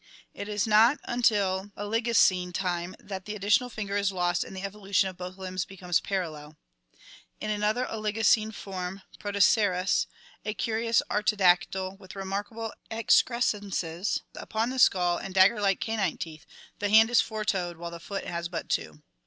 [0.33, 5.09] It is not until Oligocene time that the additional finger is lost and the evolution
[5.09, 6.57] of both limbs becomes parallel.
[7.39, 10.07] In another Oligocene form, Protoceras,
[10.43, 16.47] a curious artiodactyl with remarkable excrescences upon the skull and dagger like canine teeth,
[16.79, 19.03] the hand is four toed while the foot has but two.